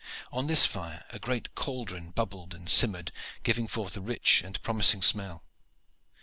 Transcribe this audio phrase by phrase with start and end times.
[0.31, 3.11] On this fire a great cauldron bubbled and simmered,
[3.43, 5.43] giving forth a rich and promising smell.